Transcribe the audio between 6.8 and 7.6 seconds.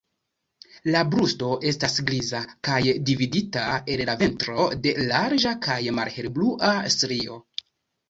strio.